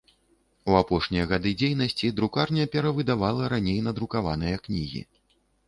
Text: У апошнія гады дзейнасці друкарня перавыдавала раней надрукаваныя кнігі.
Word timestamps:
У 0.69 0.77
апошнія 0.83 1.25
гады 1.31 1.51
дзейнасці 1.59 2.09
друкарня 2.21 2.63
перавыдавала 2.77 3.53
раней 3.55 3.79
надрукаваныя 3.91 4.55
кнігі. 4.69 5.01